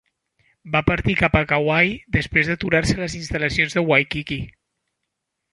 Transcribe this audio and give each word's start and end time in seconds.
Va 0.75 0.79
partir 0.87 1.15
cap 1.19 1.35
a 1.41 1.43
Kauai 1.51 1.93
després 2.17 2.49
d'aturar-se 2.53 2.97
a 2.97 3.03
les 3.05 3.19
instal·lacions 3.21 3.79
de 3.79 3.87
Waikiki. 3.93 4.43